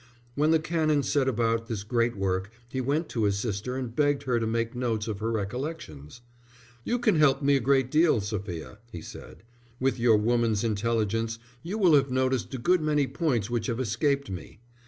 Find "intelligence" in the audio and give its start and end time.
10.63-11.37